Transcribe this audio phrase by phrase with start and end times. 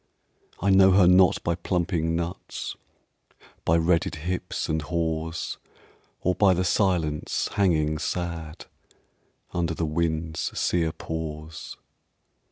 [0.59, 2.75] I know her not by plumping nuts,
[3.63, 5.59] By redded hips and haws,
[6.21, 8.65] Or by the silence hanging sad
[9.51, 11.77] Under the wind's sere pause.